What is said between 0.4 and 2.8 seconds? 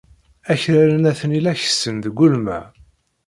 Akraren atni la kessen deg ulma.